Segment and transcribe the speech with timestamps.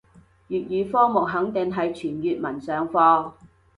[0.49, 3.33] 粵語科目肯定係全粵文上課